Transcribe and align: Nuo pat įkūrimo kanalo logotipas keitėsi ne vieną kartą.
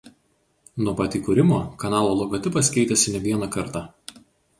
Nuo 0.85 0.93
pat 1.01 1.17
įkūrimo 1.19 1.59
kanalo 1.83 2.15
logotipas 2.21 2.71
keitėsi 2.79 3.15
ne 3.17 3.21
vieną 3.27 3.51
kartą. 3.57 3.83